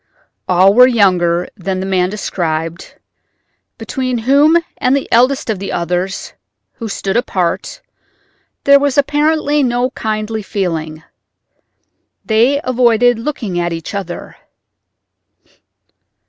All 0.47 0.73
were 0.73 0.87
younger 0.87 1.47
than 1.55 1.79
the 1.79 1.85
man 1.85 2.09
described, 2.09 2.95
between 3.77 4.17
whom 4.17 4.57
and 4.77 4.95
the 4.97 5.07
eldest 5.11 5.47
of 5.47 5.59
the 5.59 5.71
others, 5.71 6.33
who 6.77 6.89
stood 6.89 7.15
apart, 7.15 7.81
there 8.63 8.79
was 8.79 8.97
apparently 8.97 9.61
no 9.61 9.91
kindly 9.91 10.41
feeling. 10.41 11.03
They 12.25 12.59
avoided 12.63 13.19
looking 13.19 13.59
at 13.59 13.73
each 13.73 13.93
other. 13.93 14.37